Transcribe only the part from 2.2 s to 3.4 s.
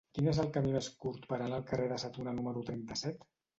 número trenta-set?